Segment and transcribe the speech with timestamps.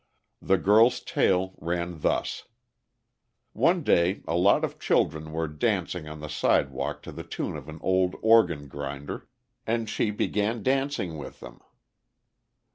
[0.41, 2.45] The girl's tale ran thus:
[3.53, 7.69] one day a lot of children were dancing on the sidewalk to the tune of
[7.69, 9.27] an old organ grinder,
[9.67, 11.59] and she began dancing with them.